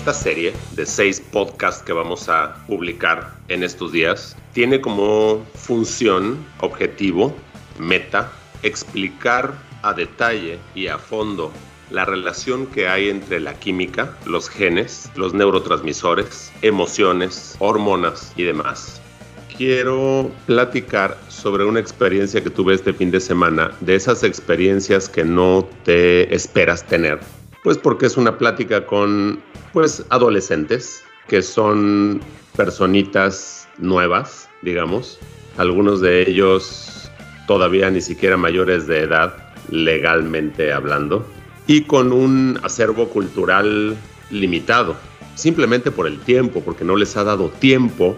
Esta 0.00 0.14
serie 0.14 0.54
de 0.76 0.86
seis 0.86 1.20
podcasts 1.20 1.82
que 1.82 1.92
vamos 1.92 2.30
a 2.30 2.56
publicar 2.66 3.34
en 3.48 3.62
estos 3.62 3.92
días 3.92 4.34
tiene 4.54 4.80
como 4.80 5.44
función, 5.54 6.42
objetivo, 6.60 7.36
meta, 7.78 8.32
explicar 8.62 9.52
a 9.82 9.92
detalle 9.92 10.58
y 10.74 10.86
a 10.86 10.96
fondo 10.96 11.52
la 11.90 12.06
relación 12.06 12.66
que 12.68 12.88
hay 12.88 13.10
entre 13.10 13.40
la 13.40 13.52
química, 13.52 14.16
los 14.24 14.48
genes, 14.48 15.10
los 15.16 15.34
neurotransmisores, 15.34 16.50
emociones, 16.62 17.56
hormonas 17.58 18.32
y 18.36 18.44
demás. 18.44 19.02
Quiero 19.54 20.30
platicar 20.46 21.18
sobre 21.28 21.66
una 21.66 21.78
experiencia 21.78 22.42
que 22.42 22.48
tuve 22.48 22.72
este 22.72 22.94
fin 22.94 23.10
de 23.10 23.20
semana, 23.20 23.72
de 23.80 23.96
esas 23.96 24.24
experiencias 24.24 25.10
que 25.10 25.24
no 25.24 25.68
te 25.84 26.34
esperas 26.34 26.86
tener. 26.86 27.20
Pues 27.62 27.76
porque 27.76 28.06
es 28.06 28.16
una 28.16 28.38
plática 28.38 28.86
con 28.86 29.40
pues 29.72 30.04
adolescentes 30.08 31.04
que 31.28 31.42
son 31.42 32.20
personitas 32.56 33.68
nuevas, 33.78 34.48
digamos. 34.62 35.18
Algunos 35.56 36.00
de 36.00 36.28
ellos 36.28 37.10
todavía 37.46 37.90
ni 37.90 38.00
siquiera 38.00 38.36
mayores 38.36 38.86
de 38.86 39.00
edad, 39.00 39.34
legalmente 39.70 40.72
hablando, 40.72 41.26
y 41.66 41.82
con 41.82 42.12
un 42.12 42.58
acervo 42.62 43.08
cultural 43.08 43.96
limitado, 44.30 44.96
simplemente 45.34 45.90
por 45.90 46.06
el 46.06 46.20
tiempo, 46.20 46.62
porque 46.64 46.84
no 46.84 46.96
les 46.96 47.16
ha 47.16 47.24
dado 47.24 47.48
tiempo 47.48 48.16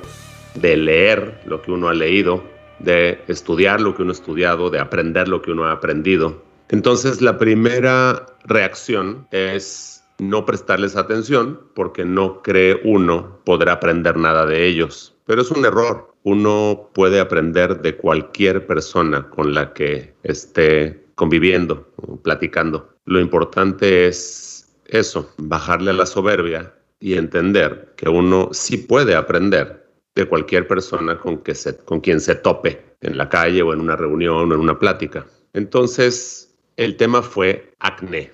de 0.54 0.76
leer 0.76 1.40
lo 1.46 1.62
que 1.62 1.72
uno 1.72 1.88
ha 1.88 1.94
leído, 1.94 2.44
de 2.78 3.22
estudiar 3.26 3.80
lo 3.80 3.94
que 3.94 4.02
uno 4.02 4.12
ha 4.12 4.14
estudiado, 4.14 4.70
de 4.70 4.78
aprender 4.78 5.28
lo 5.28 5.42
que 5.42 5.50
uno 5.50 5.64
ha 5.64 5.72
aprendido. 5.72 6.42
Entonces 6.72 7.20
la 7.20 7.36
primera 7.36 8.24
reacción 8.44 9.28
es 9.30 10.02
no 10.18 10.46
prestarles 10.46 10.96
atención 10.96 11.60
porque 11.74 12.06
no 12.06 12.40
cree 12.40 12.80
uno 12.82 13.40
poder 13.44 13.68
aprender 13.68 14.16
nada 14.16 14.46
de 14.46 14.66
ellos. 14.66 15.14
Pero 15.26 15.42
es 15.42 15.50
un 15.50 15.66
error. 15.66 16.14
Uno 16.22 16.88
puede 16.94 17.20
aprender 17.20 17.82
de 17.82 17.94
cualquier 17.96 18.66
persona 18.66 19.28
con 19.28 19.52
la 19.52 19.74
que 19.74 20.14
esté 20.22 21.04
conviviendo, 21.14 21.86
platicando. 22.22 22.94
Lo 23.04 23.20
importante 23.20 24.06
es 24.06 24.74
eso, 24.86 25.30
bajarle 25.36 25.90
a 25.90 25.94
la 25.94 26.06
soberbia 26.06 26.72
y 27.00 27.14
entender 27.14 27.92
que 27.98 28.08
uno 28.08 28.48
sí 28.52 28.78
puede 28.78 29.14
aprender 29.14 29.86
de 30.14 30.26
cualquier 30.26 30.66
persona 30.66 31.18
con, 31.18 31.38
que 31.42 31.54
se, 31.54 31.76
con 31.76 32.00
quien 32.00 32.18
se 32.18 32.34
tope 32.34 32.96
en 33.02 33.18
la 33.18 33.28
calle 33.28 33.60
o 33.60 33.74
en 33.74 33.80
una 33.80 33.96
reunión 33.96 34.50
o 34.50 34.54
en 34.54 34.60
una 34.60 34.78
plática. 34.78 35.26
Entonces, 35.52 36.51
el 36.76 36.96
tema 36.96 37.22
fue 37.22 37.72
acné 37.78 38.32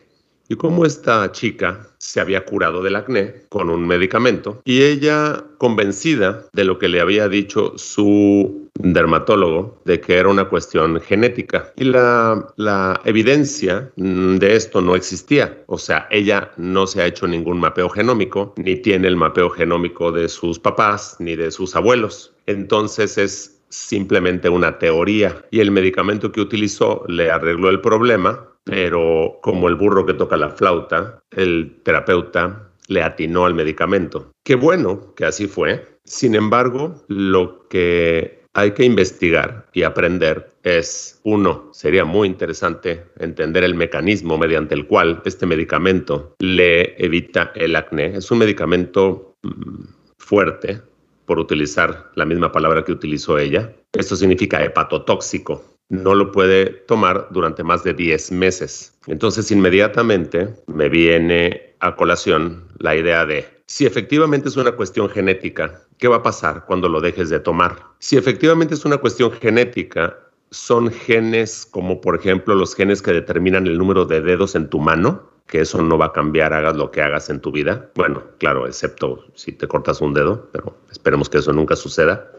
y 0.48 0.56
cómo 0.56 0.86
esta 0.86 1.30
chica 1.32 1.90
se 1.98 2.20
había 2.20 2.44
curado 2.44 2.82
del 2.82 2.96
acné 2.96 3.42
con 3.50 3.68
un 3.68 3.86
medicamento 3.86 4.62
y 4.64 4.82
ella 4.82 5.44
convencida 5.58 6.46
de 6.52 6.64
lo 6.64 6.78
que 6.78 6.88
le 6.88 7.00
había 7.00 7.28
dicho 7.28 7.74
su 7.76 8.68
dermatólogo 8.78 9.80
de 9.84 10.00
que 10.00 10.16
era 10.16 10.28
una 10.28 10.48
cuestión 10.48 11.00
genética 11.00 11.72
y 11.76 11.84
la 11.84 13.00
evidencia 13.04 13.90
de 13.96 14.56
esto 14.56 14.80
no 14.80 14.94
existía. 14.94 15.62
O 15.66 15.78
sea, 15.78 16.06
ella 16.10 16.52
no 16.56 16.86
se 16.86 17.02
ha 17.02 17.06
hecho 17.06 17.26
ningún 17.26 17.58
mapeo 17.58 17.88
genómico, 17.88 18.54
ni 18.56 18.76
tiene 18.76 19.08
el 19.08 19.16
mapeo 19.16 19.50
genómico 19.50 20.12
de 20.12 20.28
sus 20.28 20.58
papás, 20.58 21.16
ni 21.18 21.34
de 21.36 21.50
sus 21.50 21.74
abuelos. 21.74 22.32
Entonces 22.46 23.18
es 23.18 23.57
simplemente 23.68 24.48
una 24.48 24.78
teoría 24.78 25.44
y 25.50 25.60
el 25.60 25.70
medicamento 25.70 26.32
que 26.32 26.40
utilizó 26.40 27.04
le 27.08 27.30
arregló 27.30 27.70
el 27.70 27.80
problema, 27.80 28.48
pero 28.64 29.38
como 29.42 29.68
el 29.68 29.74
burro 29.76 30.06
que 30.06 30.14
toca 30.14 30.36
la 30.36 30.50
flauta, 30.50 31.20
el 31.30 31.80
terapeuta 31.82 32.70
le 32.88 33.02
atinó 33.02 33.46
al 33.46 33.54
medicamento. 33.54 34.32
Qué 34.44 34.54
bueno 34.54 35.14
que 35.14 35.24
así 35.24 35.46
fue. 35.46 35.86
Sin 36.04 36.34
embargo, 36.34 37.04
lo 37.08 37.68
que 37.68 38.38
hay 38.54 38.72
que 38.72 38.84
investigar 38.84 39.66
y 39.72 39.82
aprender 39.82 40.50
es, 40.62 41.20
uno, 41.22 41.68
sería 41.72 42.04
muy 42.04 42.26
interesante 42.26 43.04
entender 43.18 43.62
el 43.62 43.74
mecanismo 43.74 44.36
mediante 44.36 44.74
el 44.74 44.86
cual 44.86 45.22
este 45.24 45.46
medicamento 45.46 46.34
le 46.40 47.02
evita 47.02 47.52
el 47.54 47.76
acné. 47.76 48.16
Es 48.16 48.30
un 48.30 48.38
medicamento 48.38 49.36
mm, 49.42 49.84
fuerte, 50.18 50.80
por 51.28 51.38
utilizar 51.38 52.10
la 52.14 52.24
misma 52.24 52.50
palabra 52.50 52.82
que 52.84 52.90
utilizó 52.90 53.38
ella. 53.38 53.70
Esto 53.92 54.16
significa 54.16 54.64
hepatotóxico. 54.64 55.62
No 55.90 56.14
lo 56.14 56.32
puede 56.32 56.66
tomar 56.66 57.28
durante 57.30 57.62
más 57.62 57.84
de 57.84 57.92
10 57.92 58.32
meses. 58.32 58.98
Entonces 59.06 59.50
inmediatamente 59.50 60.48
me 60.66 60.88
viene 60.88 61.76
a 61.80 61.94
colación 61.94 62.66
la 62.78 62.96
idea 62.96 63.26
de 63.26 63.46
si 63.66 63.84
efectivamente 63.84 64.48
es 64.48 64.56
una 64.56 64.72
cuestión 64.72 65.10
genética, 65.10 65.82
¿qué 65.98 66.08
va 66.08 66.16
a 66.16 66.22
pasar 66.22 66.64
cuando 66.64 66.88
lo 66.88 67.02
dejes 67.02 67.28
de 67.28 67.40
tomar? 67.40 67.76
Si 67.98 68.16
efectivamente 68.16 68.72
es 68.72 68.86
una 68.86 68.96
cuestión 68.96 69.30
genética, 69.30 70.18
son 70.50 70.90
genes 70.90 71.68
como 71.70 72.00
por 72.00 72.16
ejemplo 72.16 72.54
los 72.54 72.74
genes 72.74 73.02
que 73.02 73.12
determinan 73.12 73.66
el 73.66 73.76
número 73.76 74.06
de 74.06 74.22
dedos 74.22 74.54
en 74.54 74.70
tu 74.70 74.80
mano 74.80 75.28
que 75.48 75.60
eso 75.62 75.82
no 75.82 75.98
va 75.98 76.06
a 76.06 76.12
cambiar, 76.12 76.52
hagas 76.52 76.76
lo 76.76 76.90
que 76.90 77.02
hagas 77.02 77.30
en 77.30 77.40
tu 77.40 77.50
vida. 77.50 77.90
Bueno, 77.94 78.22
claro, 78.38 78.66
excepto 78.66 79.24
si 79.34 79.52
te 79.52 79.66
cortas 79.66 80.00
un 80.00 80.14
dedo, 80.14 80.48
pero 80.52 80.76
esperemos 80.90 81.28
que 81.28 81.38
eso 81.38 81.52
nunca 81.52 81.74
suceda. 81.74 82.30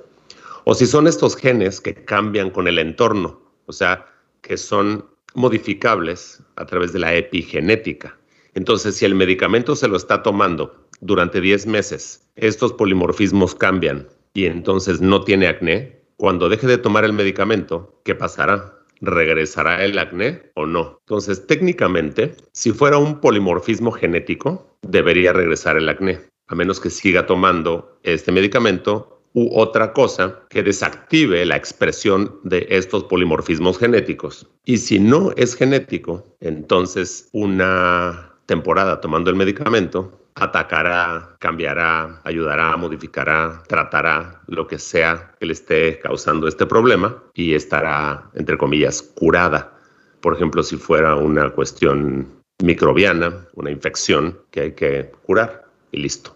O 0.63 0.75
si 0.75 0.85
son 0.85 1.07
estos 1.07 1.35
genes 1.35 1.81
que 1.81 1.95
cambian 2.05 2.51
con 2.51 2.67
el 2.67 2.77
entorno, 2.77 3.41
o 3.65 3.73
sea, 3.73 4.05
que 4.41 4.57
son 4.57 5.05
modificables 5.33 6.41
a 6.55 6.65
través 6.65 6.93
de 6.93 6.99
la 6.99 7.15
epigenética. 7.15 8.15
Entonces, 8.53 8.95
si 8.95 9.05
el 9.05 9.15
medicamento 9.15 9.75
se 9.75 9.87
lo 9.87 9.97
está 9.97 10.21
tomando 10.21 10.87
durante 11.01 11.41
10 11.41 11.65
meses, 11.65 12.27
estos 12.35 12.73
polimorfismos 12.73 13.55
cambian 13.55 14.07
y 14.33 14.45
entonces 14.45 15.01
no 15.01 15.23
tiene 15.23 15.47
acné, 15.47 15.99
cuando 16.17 16.49
deje 16.49 16.67
de 16.67 16.77
tomar 16.77 17.05
el 17.05 17.13
medicamento, 17.13 18.01
¿qué 18.03 18.13
pasará? 18.13 18.78
¿Regresará 19.01 19.83
el 19.83 19.97
acné 19.97 20.51
o 20.55 20.65
no? 20.65 20.99
Entonces, 21.01 21.47
técnicamente, 21.47 22.35
si 22.51 22.71
fuera 22.71 22.97
un 22.97 23.19
polimorfismo 23.19 23.91
genético, 23.91 24.77
debería 24.81 25.33
regresar 25.33 25.77
el 25.77 25.89
acné, 25.89 26.19
a 26.47 26.55
menos 26.55 26.79
que 26.79 26.89
siga 26.89 27.25
tomando 27.25 27.99
este 28.03 28.31
medicamento 28.31 29.21
u 29.33 29.59
otra 29.59 29.93
cosa 29.93 30.43
que 30.49 30.63
desactive 30.63 31.45
la 31.45 31.55
expresión 31.55 32.39
de 32.43 32.65
estos 32.69 33.03
polimorfismos 33.03 33.77
genéticos. 33.77 34.47
Y 34.65 34.77
si 34.77 34.99
no 34.99 35.31
es 35.35 35.55
genético, 35.55 36.23
entonces 36.39 37.29
una 37.31 38.33
temporada 38.45 38.99
tomando 38.99 39.29
el 39.29 39.35
medicamento 39.35 40.19
atacará, 40.39 41.35
cambiará, 41.39 42.21
ayudará, 42.23 42.75
modificará, 42.77 43.61
tratará 43.67 44.41
lo 44.47 44.67
que 44.67 44.79
sea 44.79 45.31
que 45.39 45.45
le 45.45 45.53
esté 45.53 45.99
causando 45.99 46.47
este 46.47 46.65
problema 46.65 47.21
y 47.33 47.53
estará, 47.53 48.29
entre 48.33 48.57
comillas, 48.57 49.01
curada. 49.01 49.73
Por 50.21 50.35
ejemplo, 50.35 50.63
si 50.63 50.77
fuera 50.77 51.15
una 51.15 51.49
cuestión 51.49 52.27
microbiana, 52.63 53.47
una 53.53 53.71
infección 53.71 54.37
que 54.51 54.61
hay 54.61 54.71
que 54.73 55.11
curar 55.23 55.65
y 55.91 55.99
listo. 55.99 56.35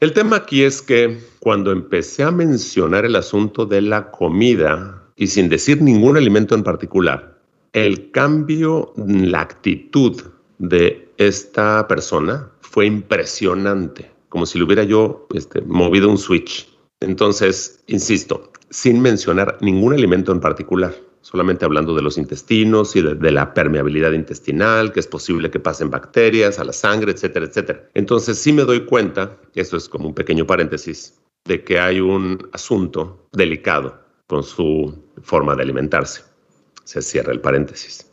El 0.00 0.12
tema 0.12 0.36
aquí 0.36 0.62
es 0.62 0.82
que 0.82 1.18
cuando 1.40 1.72
empecé 1.72 2.24
a 2.24 2.30
mencionar 2.30 3.04
el 3.04 3.16
asunto 3.16 3.64
de 3.64 3.80
la 3.80 4.10
comida 4.10 5.02
y 5.16 5.28
sin 5.28 5.48
decir 5.48 5.80
ningún 5.80 6.16
alimento 6.16 6.54
en 6.54 6.62
particular, 6.62 7.38
el 7.72 8.10
cambio, 8.10 8.92
la 8.96 9.40
actitud 9.40 10.20
de 10.58 11.08
esta 11.16 11.86
persona 11.88 12.50
fue 12.74 12.86
impresionante, 12.86 14.10
como 14.28 14.46
si 14.46 14.58
le 14.58 14.64
hubiera 14.64 14.82
yo 14.82 15.28
este, 15.32 15.60
movido 15.60 16.10
un 16.10 16.18
switch. 16.18 16.68
Entonces, 16.98 17.84
insisto, 17.86 18.50
sin 18.68 19.00
mencionar 19.00 19.58
ningún 19.60 19.92
alimento 19.92 20.32
en 20.32 20.40
particular, 20.40 20.92
solamente 21.20 21.64
hablando 21.64 21.94
de 21.94 22.02
los 22.02 22.18
intestinos 22.18 22.96
y 22.96 23.02
de, 23.02 23.30
la 23.30 23.54
permeabilidad 23.54 24.10
intestinal, 24.10 24.90
que 24.90 24.98
es 24.98 25.06
posible 25.06 25.52
que 25.52 25.60
pasen 25.60 25.88
bacterias 25.88 26.58
a 26.58 26.64
la 26.64 26.72
sangre, 26.72 27.12
etcétera, 27.12 27.46
etcétera. 27.46 27.88
Entonces, 27.94 28.38
sí 28.38 28.52
me 28.52 28.64
doy 28.64 28.86
cuenta, 28.86 29.38
esto 29.54 29.76
es 29.76 29.88
como 29.88 30.08
un 30.08 30.14
pequeño 30.14 30.44
paréntesis, 30.44 31.20
de 31.44 31.62
que 31.62 31.78
hay 31.78 32.00
un 32.00 32.48
asunto 32.52 33.28
delicado 33.30 34.00
con 34.26 34.42
su 34.42 35.00
forma 35.22 35.54
de 35.54 35.62
alimentarse. 35.62 36.22
Se 36.82 37.02
cierra 37.02 37.32
el 37.32 37.40
paréntesis. 37.40 38.10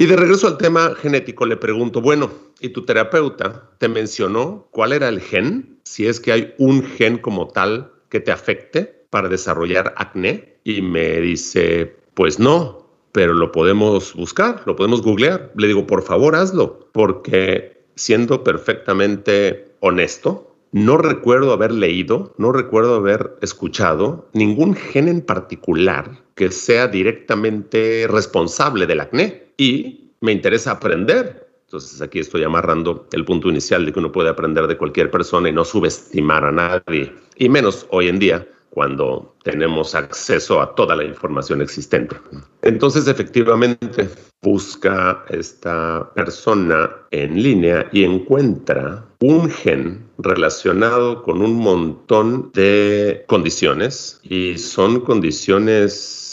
Y 0.00 0.06
de 0.06 0.16
regreso 0.16 0.46
al 0.46 0.56
tema 0.56 0.94
genético, 0.94 1.44
le 1.44 1.58
pregunto, 1.58 2.00
bueno, 2.00 2.30
¿y 2.58 2.70
tu 2.70 2.86
terapeuta 2.86 3.68
te 3.76 3.86
mencionó 3.86 4.66
cuál 4.70 4.94
era 4.94 5.10
el 5.10 5.20
gen? 5.20 5.78
Si 5.82 6.06
es 6.06 6.18
que 6.18 6.32
hay 6.32 6.54
un 6.56 6.82
gen 6.82 7.18
como 7.18 7.48
tal 7.48 7.92
que 8.08 8.18
te 8.18 8.32
afecte 8.32 9.04
para 9.10 9.28
desarrollar 9.28 9.92
acné. 9.98 10.56
Y 10.64 10.80
me 10.80 11.20
dice, 11.20 11.98
pues 12.14 12.38
no, 12.38 12.88
pero 13.12 13.34
lo 13.34 13.52
podemos 13.52 14.14
buscar, 14.14 14.62
lo 14.64 14.74
podemos 14.74 15.02
googlear. 15.02 15.52
Le 15.58 15.66
digo, 15.66 15.86
por 15.86 16.00
favor, 16.00 16.34
hazlo, 16.34 16.88
porque 16.92 17.84
siendo 17.94 18.42
perfectamente 18.42 19.74
honesto, 19.80 20.56
no 20.72 20.96
recuerdo 20.96 21.52
haber 21.52 21.72
leído, 21.72 22.32
no 22.38 22.52
recuerdo 22.52 22.94
haber 22.94 23.36
escuchado 23.42 24.30
ningún 24.32 24.74
gen 24.74 25.08
en 25.08 25.20
particular 25.20 26.22
que 26.40 26.50
sea 26.50 26.88
directamente 26.88 28.06
responsable 28.08 28.86
del 28.86 29.00
acné 29.00 29.52
y 29.58 30.12
me 30.22 30.32
interesa 30.32 30.70
aprender. 30.70 31.46
Entonces 31.66 32.00
aquí 32.00 32.18
estoy 32.18 32.44
amarrando 32.44 33.06
el 33.12 33.26
punto 33.26 33.50
inicial 33.50 33.84
de 33.84 33.92
que 33.92 33.98
uno 33.98 34.10
puede 34.10 34.30
aprender 34.30 34.66
de 34.66 34.78
cualquier 34.78 35.10
persona 35.10 35.50
y 35.50 35.52
no 35.52 35.66
subestimar 35.66 36.46
a 36.46 36.50
nadie, 36.50 37.12
y 37.36 37.50
menos 37.50 37.86
hoy 37.90 38.08
en 38.08 38.18
día 38.18 38.48
cuando 38.70 39.34
tenemos 39.42 39.94
acceso 39.94 40.62
a 40.62 40.74
toda 40.74 40.96
la 40.96 41.04
información 41.04 41.60
existente. 41.60 42.16
Entonces, 42.62 43.06
efectivamente, 43.06 44.08
busca 44.40 45.22
esta 45.28 46.10
persona 46.14 46.88
en 47.10 47.42
línea 47.42 47.86
y 47.92 48.04
encuentra 48.04 49.04
un 49.20 49.50
gen 49.50 50.06
relacionado 50.16 51.22
con 51.22 51.42
un 51.42 51.56
montón 51.56 52.50
de 52.54 53.24
condiciones 53.26 54.20
y 54.22 54.56
son 54.56 55.00
condiciones 55.00 56.29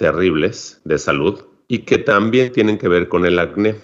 terribles 0.00 0.80
de 0.84 0.98
salud 0.98 1.40
y 1.68 1.80
que 1.80 1.98
también 1.98 2.52
tienen 2.52 2.78
que 2.78 2.88
ver 2.88 3.08
con 3.08 3.26
el 3.26 3.38
acné. 3.38 3.76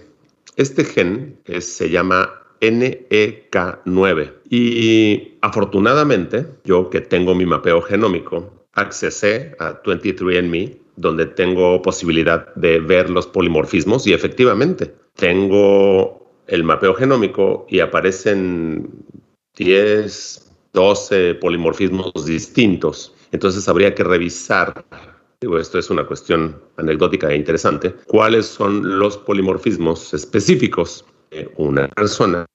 Este 0.57 0.83
gen 0.83 1.39
se 1.61 1.91
llama 1.91 2.43
NEK9. 2.63 4.33
Y 4.49 5.37
afortunadamente, 5.43 6.47
yo 6.65 6.89
que 6.89 7.03
tengo 7.03 7.35
mi 7.35 7.45
mapeo 7.45 7.83
genómico, 7.83 8.67
accesé 8.73 9.55
a 9.59 9.83
23andMe, 9.83 10.79
donde 10.97 11.27
tengo 11.27 11.83
posibilidad 11.83 12.55
de 12.55 12.81
ver 12.81 13.11
los 13.11 13.27
polimorfismos 13.27 14.07
y 14.07 14.15
efectivamente 14.15 14.95
tengo 15.17 16.27
el 16.47 16.65
mapeo 16.65 16.95
genómico 16.95 17.67
y 17.69 17.81
aparecen 17.81 18.89
10, 19.55 20.51
12 20.73 21.35
polimorfismos 21.35 22.25
distintos. 22.25 23.13
Entonces 23.33 23.69
habría 23.69 23.95
que 23.95 24.03
revisar, 24.03 24.83
digo, 25.41 25.59
esto 25.59 25.79
es 25.79 25.91
una 25.91 26.07
cuestión 26.07 26.61
anecdótica 26.77 27.31
e 27.31 27.37
interesante, 27.37 27.95
cuáles 28.07 28.47
son 28.47 28.99
los 28.99 29.17
polimorfismos 29.19 30.15
específicos 30.15 31.05
una 31.57 31.89
persona 31.89 32.47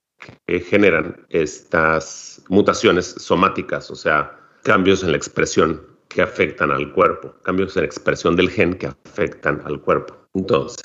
que 0.46 0.60
generan 0.60 1.26
estas 1.30 2.42
mutaciones 2.50 3.16
somáticas, 3.18 3.90
o 3.92 3.96
sea, 3.96 4.40
cambios 4.64 5.04
en 5.04 5.12
la 5.12 5.18
expresión 5.18 5.82
que 6.10 6.22
afectan 6.22 6.72
al 6.72 6.92
cuerpo, 6.94 7.34
cambios 7.44 7.76
en 7.76 7.84
la 7.84 7.88
expresión 7.88 8.36
del 8.36 8.50
gen 8.50 8.74
que 8.76 8.88
afectan 8.88 9.62
al 9.66 9.80
cuerpo. 9.82 10.16
Entonces, 10.34 10.82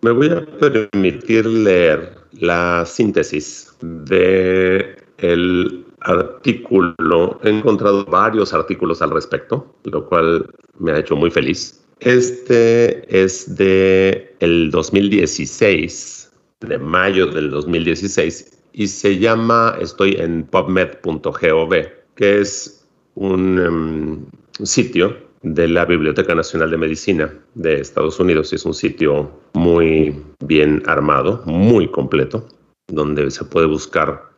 me 0.00 0.10
voy 0.10 0.30
a 0.30 0.44
permitir 0.58 1.46
leer 1.46 2.18
la 2.32 2.84
síntesis 2.86 3.72
de 3.80 4.96
el 5.18 5.81
artículo. 6.04 7.40
He 7.42 7.50
encontrado 7.50 8.04
varios 8.04 8.52
artículos 8.52 9.02
al 9.02 9.10
respecto, 9.10 9.74
lo 9.84 10.06
cual 10.06 10.46
me 10.78 10.92
ha 10.92 10.98
hecho 10.98 11.16
muy 11.16 11.30
feliz. 11.30 11.84
Este 12.00 13.22
es 13.22 13.56
de 13.56 14.34
el 14.40 14.70
2016 14.70 16.32
de 16.60 16.78
mayo 16.78 17.26
del 17.26 17.50
2016 17.50 18.58
y 18.72 18.86
se 18.88 19.18
llama, 19.18 19.76
estoy 19.80 20.16
en 20.18 20.44
pubmed.gov, 20.44 21.74
que 22.16 22.40
es 22.40 22.86
un 23.14 23.58
em, 23.58 24.66
sitio 24.66 25.16
de 25.42 25.68
la 25.68 25.84
Biblioteca 25.84 26.34
Nacional 26.34 26.70
de 26.70 26.78
Medicina 26.78 27.32
de 27.54 27.80
Estados 27.80 28.18
Unidos. 28.18 28.52
Es 28.52 28.64
un 28.64 28.74
sitio 28.74 29.30
muy 29.54 30.22
bien 30.44 30.82
armado, 30.86 31.42
muy 31.46 31.88
completo, 31.88 32.48
donde 32.88 33.30
se 33.30 33.44
puede 33.44 33.66
buscar 33.66 34.31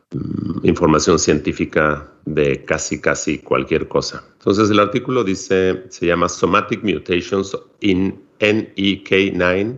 información 0.63 1.19
científica 1.19 2.11
de 2.25 2.63
casi, 2.65 2.99
casi 2.99 3.39
cualquier 3.39 3.87
cosa. 3.87 4.23
Entonces 4.39 4.69
el 4.69 4.79
artículo 4.79 5.23
dice, 5.23 5.83
se 5.89 6.05
llama 6.05 6.29
Somatic 6.29 6.83
Mutations 6.83 7.57
in 7.81 8.19
NEK9 8.39 9.77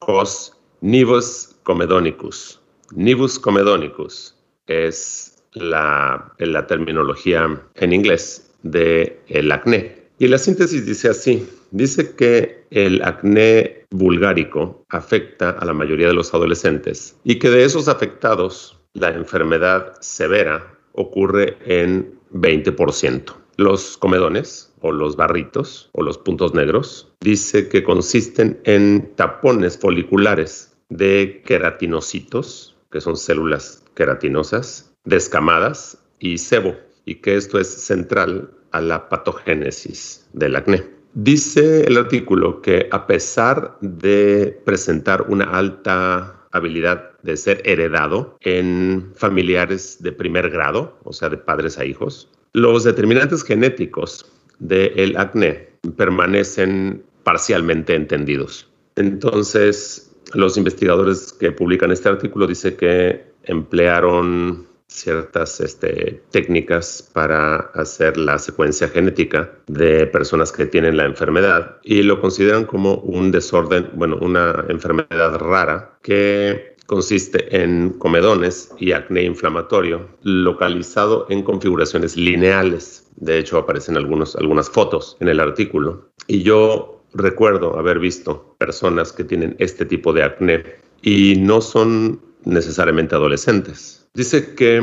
Cause 0.00 0.52
Nevus 0.80 1.56
comedonicus. 1.64 2.60
Nivus 2.92 3.38
comedonicus 3.38 4.34
es 4.66 5.36
la, 5.52 6.34
terminología 6.68 7.60
en 7.74 7.92
inglés 7.92 8.50
de 8.62 9.20
el 9.28 9.50
acné. 9.52 9.98
Y 10.18 10.28
la 10.28 10.38
síntesis 10.38 10.86
dice 10.86 11.08
así, 11.08 11.46
dice 11.70 12.14
que 12.14 12.64
el 12.70 13.02
acné 13.02 13.84
vulgárico 13.90 14.84
afecta 14.88 15.50
a 15.50 15.64
la 15.64 15.72
mayoría 15.72 16.08
de 16.08 16.14
los 16.14 16.32
adolescentes 16.34 17.16
y 17.24 17.38
que 17.38 17.50
de 17.50 17.64
esos 17.64 17.88
afectados 17.88 18.77
la 18.94 19.10
enfermedad 19.10 19.94
severa 20.00 20.78
ocurre 20.92 21.56
en 21.64 22.18
20%. 22.32 23.34
Los 23.56 23.96
comedones 23.96 24.72
o 24.80 24.92
los 24.92 25.16
barritos 25.16 25.90
o 25.92 26.02
los 26.02 26.18
puntos 26.18 26.54
negros 26.54 27.12
dice 27.20 27.68
que 27.68 27.82
consisten 27.82 28.60
en 28.64 29.14
tapones 29.16 29.78
foliculares 29.78 30.76
de 30.88 31.42
queratinocitos, 31.44 32.76
que 32.90 33.00
son 33.00 33.16
células 33.16 33.84
queratinosas, 33.94 34.94
descamadas 35.04 35.98
y 36.18 36.38
sebo, 36.38 36.76
y 37.04 37.16
que 37.16 37.36
esto 37.36 37.58
es 37.58 37.68
central 37.68 38.50
a 38.70 38.80
la 38.80 39.08
patogénesis 39.08 40.28
del 40.32 40.56
acné. 40.56 40.84
Dice 41.14 41.84
el 41.84 41.96
artículo 41.96 42.62
que 42.62 42.88
a 42.92 43.06
pesar 43.06 43.76
de 43.80 44.60
presentar 44.64 45.26
una 45.28 45.44
alta 45.44 46.37
habilidad 46.52 47.10
de 47.22 47.36
ser 47.36 47.62
heredado 47.64 48.36
en 48.40 49.12
familiares 49.14 50.02
de 50.02 50.12
primer 50.12 50.50
grado, 50.50 50.98
o 51.04 51.12
sea, 51.12 51.28
de 51.28 51.36
padres 51.36 51.78
a 51.78 51.84
hijos, 51.84 52.30
los 52.52 52.84
determinantes 52.84 53.42
genéticos 53.42 54.26
del 54.58 55.16
acné 55.16 55.68
permanecen 55.96 57.02
parcialmente 57.22 57.94
entendidos. 57.94 58.68
Entonces, 58.96 60.14
los 60.34 60.56
investigadores 60.56 61.32
que 61.32 61.52
publican 61.52 61.92
este 61.92 62.08
artículo 62.08 62.46
dicen 62.46 62.76
que 62.76 63.24
emplearon 63.44 64.67
ciertas 64.88 65.60
este, 65.60 66.22
técnicas 66.30 67.08
para 67.12 67.56
hacer 67.74 68.16
la 68.16 68.38
secuencia 68.38 68.88
genética 68.88 69.52
de 69.66 70.06
personas 70.06 70.50
que 70.50 70.66
tienen 70.66 70.96
la 70.96 71.04
enfermedad 71.04 71.76
y 71.82 72.02
lo 72.02 72.20
consideran 72.20 72.64
como 72.64 72.94
un 72.96 73.30
desorden, 73.30 73.90
bueno, 73.94 74.18
una 74.20 74.64
enfermedad 74.68 75.38
rara 75.38 75.98
que 76.02 76.76
consiste 76.86 77.62
en 77.62 77.90
comedones 77.90 78.70
y 78.78 78.92
acné 78.92 79.22
inflamatorio 79.24 80.08
localizado 80.22 81.26
en 81.28 81.42
configuraciones 81.42 82.16
lineales. 82.16 83.06
De 83.16 83.38
hecho, 83.38 83.58
aparecen 83.58 83.98
algunos, 83.98 84.36
algunas 84.36 84.70
fotos 84.70 85.18
en 85.20 85.28
el 85.28 85.38
artículo. 85.38 86.08
Y 86.26 86.42
yo 86.42 87.04
recuerdo 87.12 87.78
haber 87.78 87.98
visto 87.98 88.54
personas 88.58 89.12
que 89.12 89.24
tienen 89.24 89.54
este 89.58 89.84
tipo 89.84 90.14
de 90.14 90.22
acné 90.22 90.64
y 91.02 91.36
no 91.36 91.60
son 91.60 92.20
necesariamente 92.44 93.14
adolescentes. 93.14 93.97
Dice 94.14 94.54
que 94.54 94.82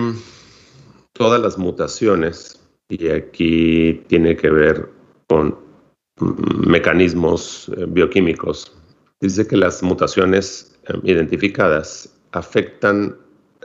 todas 1.14 1.42
las 1.42 1.58
mutaciones, 1.58 2.62
y 2.90 3.10
aquí 3.10 4.04
tiene 4.08 4.36
que 4.36 4.50
ver 4.50 4.90
con 5.28 5.58
mecanismos 6.66 7.70
eh, 7.76 7.86
bioquímicos, 7.88 8.72
dice 9.20 9.48
que 9.48 9.58
las 9.58 9.84
mutaciones 9.84 10.78
eh, 10.88 10.94
identificadas 11.04 12.18
afectan 12.32 13.18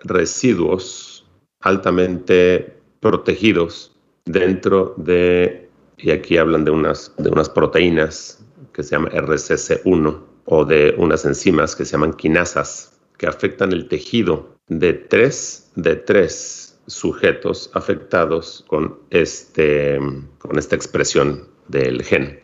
residuos 0.05 1.27
altamente 1.61 2.77
protegidos 3.01 3.95
dentro 4.25 4.95
de, 4.97 5.69
y 5.99 6.11
aquí 6.11 6.39
hablan 6.39 6.65
de 6.65 6.71
unas, 6.71 7.13
de 7.19 7.31
unas 7.31 7.49
proteínas 7.49 8.45
que 8.73 8.83
se 8.83 8.93
llama 8.93 9.11
RCC1 9.11 10.21
o 10.47 10.65
de 10.65 10.95
unas 10.97 11.25
enzimas 11.25 11.77
que 11.77 11.85
se 11.85 11.93
llaman 11.93 12.15
quinasas 12.15 12.99
que 13.19 13.27
afectan 13.27 13.73
el 13.73 13.89
tejido 13.89 14.57
de 14.71 14.95
tres 14.95 15.71
de 15.75 15.97
tres 15.97 16.79
sujetos 16.87 17.71
afectados 17.75 18.65
con, 18.67 18.99
este, 19.11 19.99
con 20.39 20.59
esta 20.59 20.75
expresión 20.75 21.49
del 21.69 22.03
gen. 22.03 22.41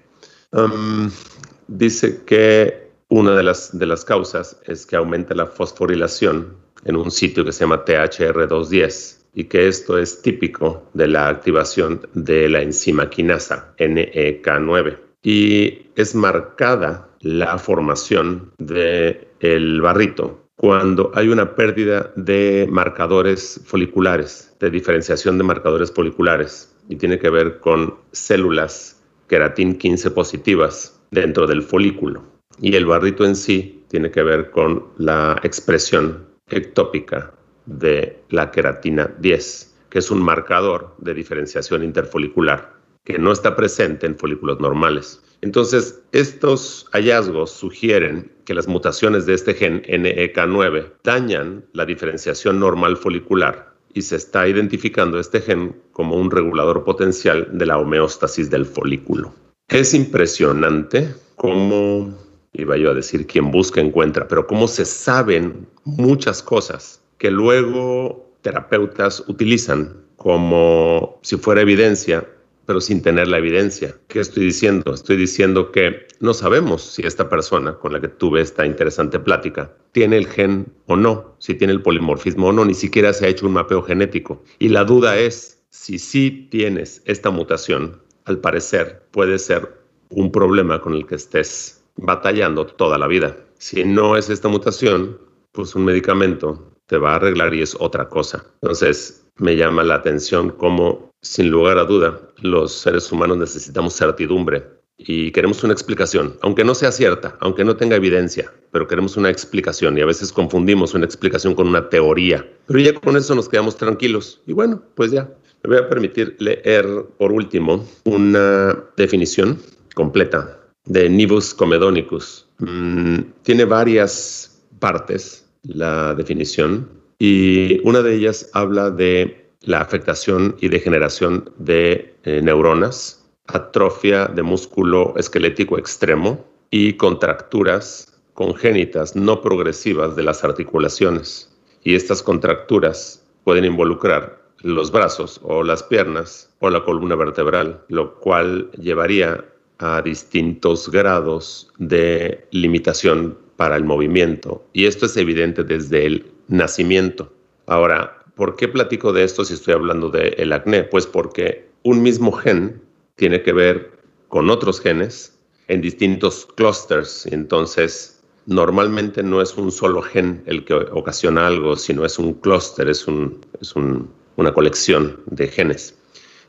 Dice 1.68 2.23
que 2.25 2.90
una 3.09 3.35
de 3.35 3.42
las, 3.42 3.76
de 3.76 3.87
las 3.87 4.04
causas 4.04 4.61
es 4.64 4.87
que 4.87 4.97
aumenta 4.97 5.35
la 5.35 5.47
fosforilación 5.47 6.56
en 6.85 6.97
un 6.97 7.11
sitio 7.11 7.45
que 7.45 7.52
se 7.52 7.61
llama 7.61 7.85
THR210 7.85 9.16
y 9.35 9.45
que 9.45 9.68
esto 9.68 9.99
es 9.99 10.23
típico 10.23 10.88
de 10.95 11.09
la 11.09 11.28
activación 11.28 12.09
de 12.14 12.49
la 12.49 12.62
enzima 12.62 13.11
quinasa 13.11 13.75
NEK9 13.78 14.99
y 15.23 15.88
es 15.97 16.14
marcada 16.14 17.09
la 17.21 17.59
formación 17.59 18.52
del 18.59 19.26
el 19.40 19.80
barrito 19.80 20.46
cuando 20.66 21.12
hay 21.14 21.28
una 21.28 21.54
pérdida 21.54 22.11
de 22.16 22.66
marcadores 22.68 23.61
foliculares, 23.66 24.52
de 24.58 24.68
diferenciación 24.68 25.38
de 25.38 25.44
marcadores 25.44 25.92
foliculares, 25.92 26.75
y 26.88 26.96
tiene 26.96 27.20
que 27.20 27.30
ver 27.30 27.61
con 27.61 27.94
células 28.11 29.00
queratin 29.28 29.78
15 29.78 30.11
positivas 30.11 31.00
dentro 31.12 31.46
del 31.46 31.62
folículo. 31.62 32.25
Y 32.61 32.75
el 32.75 32.85
barrito 32.85 33.25
en 33.25 33.37
sí 33.37 33.85
tiene 33.87 34.11
que 34.11 34.25
ver 34.25 34.50
con 34.50 34.88
la 34.99 35.38
expresión 35.44 36.26
ectópica 36.50 37.32
de 37.66 38.25
la 38.30 38.50
queratina 38.50 39.14
10, 39.20 39.76
que 39.88 40.00
es 40.00 40.11
un 40.11 40.20
marcador 40.20 40.96
de 40.99 41.14
diferenciación 41.14 41.85
interfolicular 41.85 42.75
que 43.04 43.20
no 43.20 43.30
está 43.30 43.54
presente 43.54 44.04
en 44.04 44.18
folículos 44.18 44.58
normales. 44.58 45.23
Entonces, 45.40 46.00
estos 46.12 46.87
hallazgos 46.93 47.50
sugieren 47.50 48.33
que 48.45 48.55
las 48.55 48.69
mutaciones 48.69 49.26
de 49.26 49.35
este 49.35 49.55
gen 49.55 49.83
NEK9 49.83 50.93
dañan 51.05 51.64
la 51.73 51.85
diferenciación 51.85 52.59
normal 52.59 52.97
folicular 52.97 53.75
y 53.93 54.02
se 54.02 54.16
está 54.16 54.47
identificando 54.47 55.19
este 55.19 55.40
gen 55.40 55.76
como 55.93 56.16
un 56.16 56.31
regulador 56.31 56.85
potencial 56.85 57.49
de 57.52 57.66
la 57.66 57.78
homeostasis 57.78 58.50
del 58.50 58.66
folículo. 58.66 59.33
Es 59.69 59.95
impresionante 59.95 61.14
cómo, 61.35 62.14
iba 62.52 62.76
yo 62.76 62.90
a 62.90 62.95
decir, 62.95 63.26
quien 63.26 63.50
busca 63.50 63.81
encuentra, 63.81 64.28
pero 64.28 64.47
cómo 64.47 64.69
se 64.69 64.85
saben 64.85 65.66
muchas 65.85 66.43
cosas 66.43 67.02
que 67.19 67.31
luego 67.31 68.31
terapeutas 68.43 69.25
utilizan 69.28 70.05
como 70.16 71.19
si 71.23 71.37
fuera 71.37 71.62
evidencia 71.62 72.26
pero 72.66 72.80
sin 72.80 73.00
tener 73.00 73.28
la 73.28 73.38
evidencia. 73.38 73.96
¿Qué 74.08 74.20
estoy 74.20 74.44
diciendo? 74.44 74.92
Estoy 74.92 75.16
diciendo 75.16 75.73
que 75.73 76.06
no 76.20 76.35
sabemos 76.35 76.82
si 76.82 77.02
esta 77.06 77.28
persona 77.28 77.75
con 77.75 77.92
la 77.92 78.00
que 78.00 78.08
tuve 78.08 78.40
esta 78.40 78.66
interesante 78.66 79.18
plática 79.18 79.73
tiene 79.92 80.18
el 80.18 80.26
gen 80.26 80.66
o 80.87 80.96
no, 80.96 81.37
si 81.38 81.54
tiene 81.54 81.73
el 81.73 81.82
polimorfismo 81.82 82.49
o 82.49 82.52
no, 82.52 82.64
ni 82.64 82.75
siquiera 82.75 83.12
se 83.12 83.26
ha 83.26 83.28
hecho 83.28 83.46
un 83.46 83.52
mapeo 83.52 83.82
genético. 83.82 84.42
Y 84.58 84.68
la 84.68 84.85
duda 84.85 85.16
es 85.16 85.62
si 85.70 85.99
sí 85.99 86.49
tienes 86.50 87.02
esta 87.04 87.30
mutación, 87.30 88.02
al 88.25 88.38
parecer 88.38 89.02
puede 89.12 89.38
ser 89.38 89.73
un 90.11 90.32
problema 90.32 90.80
con 90.80 90.94
el 90.94 91.06
que 91.06 91.14
estés 91.14 91.85
batallando 91.96 92.66
toda 92.66 92.99
la 92.99 93.06
vida. 93.06 93.37
Si 93.58 93.85
no 93.85 94.16
es 94.16 94.28
esta 94.28 94.49
mutación, 94.49 95.18
pues 95.52 95.75
un 95.75 95.85
medicamento 95.85 96.73
te 96.87 96.99
va 96.99 97.12
a 97.12 97.16
arreglar 97.16 97.54
y 97.54 97.62
es 97.62 97.76
otra 97.78 98.08
cosa. 98.08 98.44
Entonces, 98.62 99.26
me 99.37 99.56
llama 99.56 99.82
la 99.82 99.96
atención 99.96 100.50
cómo, 100.50 101.11
sin 101.26 101.50
lugar 101.50 101.78
a 101.78 101.85
duda, 101.85 102.21
los 102.38 102.73
seres 102.73 103.11
humanos 103.11 103.38
necesitamos 103.38 103.95
certidumbre 103.95 104.64
y 104.99 105.30
queremos 105.33 105.62
una 105.62 105.73
explicación, 105.73 106.37
aunque 106.40 106.64
no 106.64 106.75
sea 106.75 106.90
cierta, 106.92 107.37
aunque 107.40 107.64
no 107.64 107.76
tenga 107.76 107.97
evidencia, 107.97 108.52
pero 108.71 108.87
queremos 108.87 109.16
una 109.16 109.30
explicación 109.30 109.99
y 109.99 110.00
a 110.00 110.06
veces 110.06 110.33
confundimos 110.33 110.95
una 110.95 111.04
explicación 111.04 111.54
con 111.54 111.68
una 111.68 111.88
teoría. 111.88 112.49
Pero 112.66 112.78
ya 112.78 112.95
con 112.95 113.16
eso 113.16 113.35
nos 113.35 113.49
quedamos 113.49 113.76
tranquilos 113.76 114.40
y 114.47 114.52
bueno, 114.52 114.83
pues 114.95 115.11
ya. 115.11 115.28
Me 115.62 115.75
voy 115.76 115.85
a 115.85 115.88
permitir 115.88 116.37
leer 116.38 116.87
por 117.18 117.33
último 117.33 117.85
una 118.04 118.85
definición 118.97 119.59
completa 119.95 120.61
de 120.85 121.09
Nivus 121.09 121.52
comedonicus. 121.54 122.47
Mm, 122.59 123.18
tiene 123.42 123.64
varias 123.64 124.62
partes 124.78 125.45
la 125.64 126.14
definición 126.14 126.88
y 127.18 127.80
una 127.87 128.02
de 128.02 128.14
ellas 128.14 128.50
habla 128.52 128.90
de 128.90 129.46
la 129.62 129.80
afectación 129.80 130.56
y 130.60 130.68
degeneración 130.68 131.50
de 131.58 132.14
eh, 132.25 132.40
neuronas, 132.42 133.25
atrofia 133.46 134.26
de 134.26 134.42
músculo 134.42 135.14
esquelético 135.16 135.78
extremo 135.78 136.44
y 136.70 136.94
contracturas 136.94 138.12
congénitas 138.34 139.16
no 139.16 139.40
progresivas 139.40 140.14
de 140.14 140.22
las 140.22 140.44
articulaciones. 140.44 141.50
Y 141.82 141.94
estas 141.94 142.22
contracturas 142.22 143.25
pueden 143.44 143.64
involucrar 143.64 144.42
los 144.62 144.90
brazos 144.90 145.40
o 145.42 145.62
las 145.62 145.82
piernas 145.82 146.50
o 146.60 146.70
la 146.70 146.84
columna 146.84 147.14
vertebral, 147.14 147.82
lo 147.88 148.14
cual 148.20 148.70
llevaría 148.72 149.44
a 149.78 150.02
distintos 150.02 150.90
grados 150.90 151.70
de 151.78 152.46
limitación 152.50 153.38
para 153.56 153.76
el 153.76 153.84
movimiento. 153.84 154.64
Y 154.72 154.86
esto 154.86 155.06
es 155.06 155.16
evidente 155.16 155.64
desde 155.64 156.06
el 156.06 156.32
nacimiento. 156.48 157.32
Ahora, 157.66 158.15
¿por 158.37 158.55
qué 158.55 158.69
platico 158.69 159.12
de 159.12 159.25
esto 159.25 159.45
si 159.45 159.55
estoy 159.55 159.75
hablando 159.75 160.11
del 160.11 160.35
el 160.38 160.52
acné? 160.52 160.85
Pues 160.85 161.07
porque 161.07 161.69
un 161.83 162.02
mismo 162.02 162.31
gen 162.31 162.81
tiene 163.16 163.43
que 163.43 163.52
ver 163.52 163.99
con 164.28 164.50
otros 164.50 164.81
genes 164.81 165.37
en 165.69 165.81
distintos 165.81 166.47
clusters. 166.55 167.26
Entonces, 167.26 168.21
normalmente 168.45 169.23
no 169.23 169.40
es 169.40 169.57
un 169.57 169.73
solo 169.73 170.02
gen 170.02 170.45
el 170.47 170.64
que 170.64 170.75
ocasiona 170.75 171.47
algo, 171.47 171.76
sino 171.76 172.05
es 172.05 172.19
un 172.19 172.35
clúster, 172.35 172.88
es, 172.88 173.09
un, 173.09 173.40
es 173.61 173.75
una 173.75 174.52
colección 174.52 175.21
de 175.26 175.49
genes. 175.49 175.95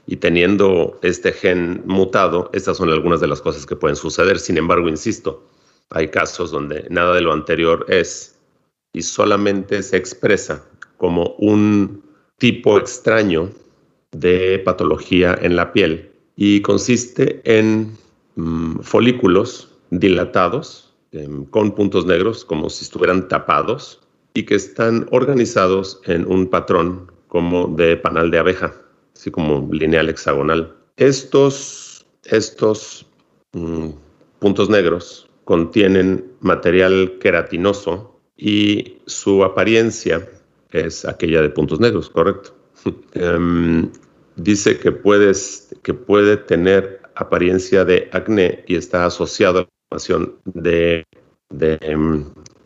Y 0.05 0.17
teniendo 0.17 0.99
este 1.01 1.31
gen 1.31 1.83
mutado, 1.85 2.49
estas 2.53 2.77
son 2.77 2.89
algunas 2.89 3.21
de 3.21 3.27
las 3.27 3.41
cosas 3.41 3.65
que 3.65 3.75
pueden 3.75 3.95
suceder. 3.95 4.39
Sin 4.39 4.57
embargo, 4.57 4.89
insisto, 4.89 5.49
hay 5.89 6.09
casos 6.09 6.51
donde 6.51 6.85
nada 6.89 7.15
de 7.15 7.21
lo 7.21 7.31
anterior 7.31 7.85
es 7.87 8.35
y 8.93 9.03
solamente 9.03 9.83
se 9.83 9.97
expresa 9.97 10.65
como 10.97 11.35
un 11.37 12.03
tipo 12.37 12.77
extraño 12.77 13.49
de 14.11 14.59
patología 14.59 15.37
en 15.41 15.55
la 15.55 15.73
piel 15.73 16.11
y 16.35 16.61
consiste 16.61 17.41
en 17.43 17.97
mm, 18.35 18.79
folículos 18.81 19.69
dilatados 19.89 20.93
em, 21.11 21.45
con 21.45 21.71
puntos 21.71 22.05
negros 22.05 22.45
como 22.45 22.69
si 22.69 22.83
estuvieran 22.83 23.27
tapados 23.27 24.01
y 24.33 24.43
que 24.43 24.55
están 24.55 25.07
organizados 25.11 25.99
en 26.05 26.25
un 26.27 26.47
patrón 26.47 27.11
como 27.27 27.67
de 27.67 27.97
panal 27.97 28.29
de 28.31 28.37
abeja, 28.37 28.73
así 29.15 29.31
como 29.31 29.67
lineal 29.71 30.09
hexagonal. 30.09 30.75
Estos, 30.97 32.05
estos 32.25 33.05
mm, 33.53 33.89
puntos 34.39 34.69
negros 34.69 35.27
contienen 35.43 36.23
material 36.41 37.17
queratinoso 37.19 38.19
y 38.37 38.97
su 39.05 39.43
apariencia 39.43 40.29
es 40.71 41.05
aquella 41.05 41.41
de 41.41 41.49
puntos 41.49 41.79
negros, 41.79 42.09
correcto. 42.09 42.55
Em, 43.13 43.89
dice 44.35 44.77
que, 44.77 44.91
puedes, 44.91 45.75
que 45.81 45.93
puede 45.93 46.37
tener 46.37 47.01
apariencia 47.15 47.83
de 47.83 48.09
acné 48.13 48.63
y 48.67 48.75
está 48.75 49.05
asociado 49.05 49.59
a 49.59 49.61
la 49.61 49.67
formación 49.89 50.35
de, 50.45 51.03
de, 51.49 51.77
em, 51.81 52.25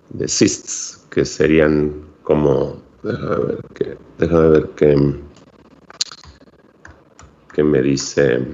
de, 0.10 0.28
cysts, 0.28 1.08
que 1.10 1.24
serían 1.24 1.94
como, 2.24 2.82
déjame 3.04 3.36
ver 3.46 3.98
déjame 4.18 4.50
ver 4.50 4.70
qué, 4.76 5.16
qué 7.54 7.64
me 7.64 7.82
dice 7.82 8.46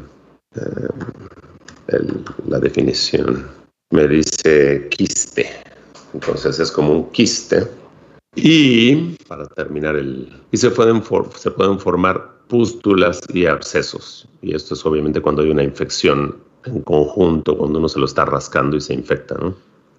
em, 1.88 2.24
la 2.48 2.60
definición. 2.60 3.48
Me 3.92 4.08
dice 4.08 4.88
quiste. 4.89 5.50
Entonces 6.13 6.60
es 6.60 6.72
como 6.72 6.94
un 6.94 7.10
quiste. 7.12 7.68
Y 8.38 9.15
para 9.27 9.46
terminar 9.48 9.96
el... 9.96 10.32
Y 10.51 10.58
se 10.58 10.70
pueden, 10.70 11.03
se 11.36 11.51
pueden 11.51 11.79
formar 11.79 12.38
pústulas 12.48 13.22
y 13.34 13.46
abscesos. 13.46 14.27
Y 14.41 14.56
esto 14.56 14.74
es 14.74 14.86
obviamente 14.86 15.22
cuando 15.22 15.41
hay 15.41 15.50
una 15.50 15.63
infección 15.63 16.38
en 16.65 16.82
conjunto, 16.82 17.58
cuando 17.58 17.79
uno 17.79 17.89
se 17.89 18.00
lo 18.00 18.06
está 18.06 18.25
rascando 18.25 18.77
y 18.77 18.82
se 18.82 18.94
infecta. 18.94 19.36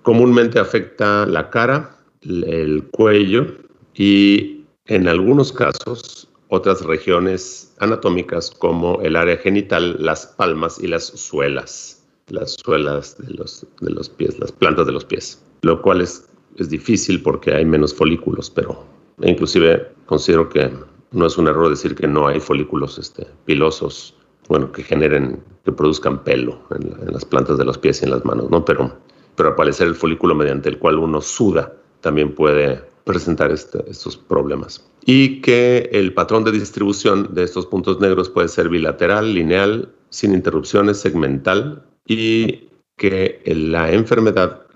Comúnmente 0.03 0.59
afecta 0.59 1.27
la 1.27 1.51
cara, 1.51 1.99
el 2.23 2.89
cuello 2.93 3.47
y 3.95 4.65
en 4.87 5.09
algunos 5.09 5.53
casos 5.53 6.29
otras 6.49 6.83
regiones 6.85 7.75
anatómicas 7.81 8.51
como 8.51 9.01
el 9.03 9.17
área 9.17 9.37
genital, 9.37 9.97
las 9.99 10.27
palmas 10.27 10.79
y 10.81 10.87
las 10.87 11.05
suelas, 11.05 12.07
las 12.29 12.53
suelas 12.53 13.19
de 13.19 13.35
los, 13.35 13.67
de 13.81 13.91
los 13.91 14.09
pies, 14.09 14.39
las 14.39 14.53
plantas 14.53 14.87
de 14.87 14.93
los 14.93 15.05
pies 15.05 15.43
lo 15.63 15.83
cual 15.83 16.01
es, 16.01 16.29
es 16.63 16.69
difícil 16.69 17.23
porque 17.23 17.53
hay 17.53 17.65
menos 17.65 17.95
folículos, 17.95 18.51
pero 18.51 18.85
inclusive 19.23 19.89
considero 20.07 20.49
que 20.49 20.71
no 21.11 21.27
es 21.27 21.39
un 21.39 21.49
error 21.49 21.69
decir 21.69 21.95
que 21.95 22.07
no 22.07 22.27
hay 22.27 22.41
folículos 22.41 22.99
este, 22.99 23.27
pilosos, 23.45 24.15
bueno, 24.49 24.73
que 24.73 24.83
generen, 24.83 25.43
que 25.65 25.73
produzcan 25.73 26.25
pelo 26.25 26.61
en, 26.71 27.13
las 27.13 27.25
plantas 27.25 27.59
de 27.59 27.65
los 27.65 27.79
pies 27.79 28.03
y 28.03 28.05
en 28.05 28.11
las 28.11 28.25
manos, 28.25 28.51
¿no? 28.51 28.65
Pero, 28.65 28.97
pero 29.37 29.51
aparecer 29.51 29.89
el 29.89 29.95
folículo 29.95 30.35
mediante 30.35 30.69
el 30.69 30.79
cual 30.79 30.99
uno 30.99 31.21
suda 31.21 31.73
también 32.01 32.35
puede 32.35 32.83
presentar 33.05 33.51
este, 33.51 33.83
estos 33.91 34.17
problemas. 34.17 34.87
Y 35.05 35.41
que 35.41 35.89
el 35.93 36.13
patrón 36.13 36.45
de 36.45 36.53
distribución 36.53 37.35
de 37.35 37.45
estos 37.45 37.67
puntos 37.67 38.01
negros 38.01 38.29
puede 38.29 38.49
ser 38.49 38.69
bilateral, 38.69 39.33
lineal, 39.33 39.91
sin 40.11 40.35
interrupciones, 40.35 40.99
segmental, 40.99 41.85
y 42.07 42.69
que 42.97 43.41
la 43.47 43.93
enfermedad 43.93 44.69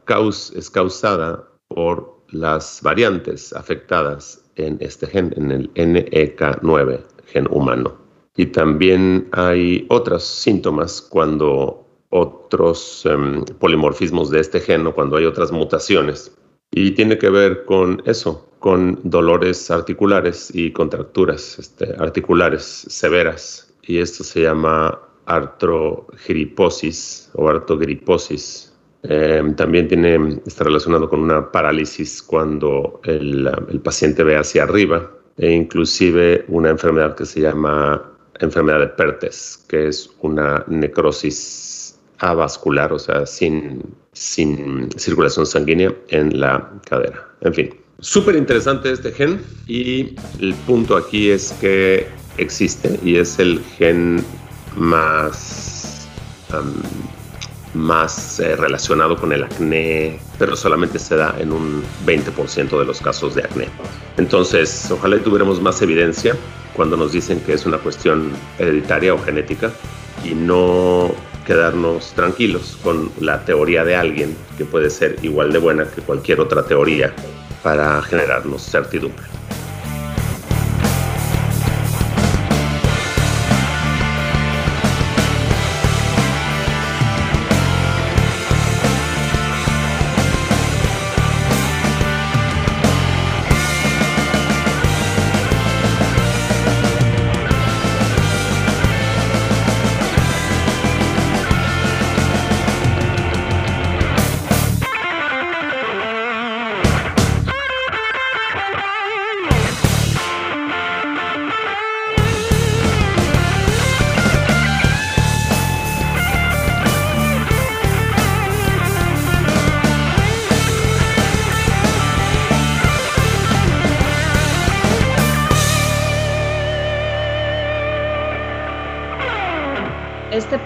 es 0.54 0.70
causada 0.70 1.48
por 1.74 2.22
las 2.30 2.80
variantes 2.82 3.52
afectadas 3.52 4.42
en 4.56 4.78
este 4.80 5.06
gen, 5.06 5.32
en 5.36 5.50
el 5.50 5.74
NEK9, 5.74 7.00
gen 7.26 7.46
humano. 7.50 7.96
Y 8.36 8.46
también 8.46 9.28
hay 9.32 9.86
otros 9.90 10.24
síntomas 10.24 11.02
cuando 11.02 11.86
otros 12.08 13.06
em, 13.06 13.44
polimorfismos 13.58 14.30
de 14.30 14.40
este 14.40 14.60
gen 14.60 14.86
o 14.86 14.94
cuando 14.94 15.16
hay 15.16 15.24
otras 15.24 15.52
mutaciones. 15.52 16.36
Y 16.70 16.92
tiene 16.92 17.18
que 17.18 17.28
ver 17.28 17.64
con 17.64 18.02
eso, 18.06 18.48
con 18.58 18.98
dolores 19.02 19.70
articulares 19.70 20.50
y 20.54 20.72
contracturas 20.72 21.58
este, 21.58 21.94
articulares 21.98 22.86
severas. 22.88 23.74
Y 23.82 23.98
esto 23.98 24.24
se 24.24 24.42
llama 24.42 24.98
artrogriposis 25.26 27.30
o 27.34 27.48
artogriposis. 27.48 28.71
Em, 29.04 29.56
también 29.56 29.88
tiene, 29.88 30.40
está 30.46 30.64
relacionado 30.64 31.08
con 31.08 31.20
una 31.20 31.50
parálisis 31.50 32.22
cuando 32.22 33.00
el, 33.04 33.50
paciente 33.82 34.22
ve 34.22 34.36
hacia 34.36 34.62
arriba 34.62 35.10
e 35.36 35.50
inclusive 35.50 36.44
una 36.48 36.70
enfermedad 36.70 37.16
que 37.16 37.26
se 37.26 37.40
llama 37.40 38.00
enfermedad 38.38 38.78
de 38.80 38.86
Pertes, 38.88 39.64
que 39.68 39.88
es 39.88 40.10
una 40.20 40.64
necrosis 40.68 41.98
avascular, 42.18 42.92
o 42.92 42.98
sea, 42.98 43.26
sin, 43.26 43.82
sin 44.12 44.88
circulación 44.96 45.46
sanguínea 45.46 45.92
en 46.08 46.38
la 46.38 46.70
cadera. 46.88 47.28
En 47.40 47.54
fin, 47.54 47.74
súper 47.98 48.36
interesante 48.36 48.92
este 48.92 49.10
gen 49.10 49.40
y 49.66 50.14
el 50.38 50.54
punto 50.66 50.96
aquí 50.96 51.30
es 51.30 51.52
que 51.60 52.06
existe 52.36 53.00
y 53.02 53.16
es 53.16 53.38
el 53.40 53.60
gen 53.76 54.24
más, 54.76 56.08
más 57.74 58.40
eh, 58.40 58.56
relacionado 58.56 59.16
con 59.16 59.32
el 59.32 59.44
acné, 59.44 60.18
pero 60.38 60.56
solamente 60.56 60.98
se 60.98 61.16
da 61.16 61.34
en 61.38 61.52
un 61.52 61.82
20% 62.06 62.78
de 62.78 62.84
los 62.84 63.00
casos 63.00 63.34
de 63.34 63.42
acné. 63.42 63.68
Entonces, 64.16 64.90
ojalá 64.90 65.18
tuviéramos 65.18 65.60
más 65.60 65.80
evidencia 65.82 66.36
cuando 66.74 66.96
nos 66.96 67.12
dicen 67.12 67.40
que 67.40 67.54
es 67.54 67.66
una 67.66 67.78
cuestión 67.78 68.32
hereditaria 68.58 69.14
o 69.14 69.18
genética 69.18 69.70
y 70.24 70.34
no 70.34 71.12
quedarnos 71.46 72.12
tranquilos 72.12 72.78
con 72.82 73.10
la 73.20 73.44
teoría 73.44 73.84
de 73.84 73.96
alguien 73.96 74.36
que 74.56 74.64
puede 74.64 74.90
ser 74.90 75.16
igual 75.22 75.52
de 75.52 75.58
buena 75.58 75.84
que 75.86 76.00
cualquier 76.00 76.40
otra 76.40 76.62
teoría 76.62 77.12
para 77.62 78.00
generarnos 78.02 78.62
certidumbre. 78.62 79.24